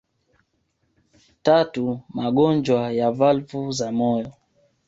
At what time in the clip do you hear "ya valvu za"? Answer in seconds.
2.91-3.91